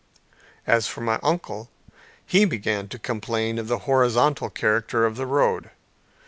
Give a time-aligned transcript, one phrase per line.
[0.65, 1.69] As for my uncle
[2.25, 5.69] he began to complain of the horizontal character of the road.